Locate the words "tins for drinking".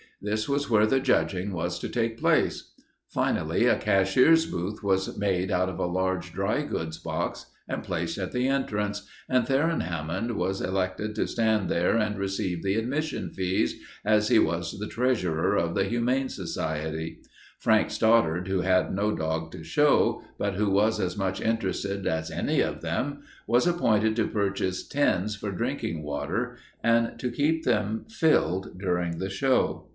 24.87-26.03